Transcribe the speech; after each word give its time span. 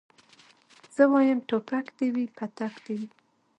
زه 0.95 1.03
وايم 1.11 1.39
ټوپک 1.47 1.85
دي 1.97 2.07
وي 2.15 2.25
پتک 2.37 2.73
دي 2.85 2.93
وي 2.99 3.09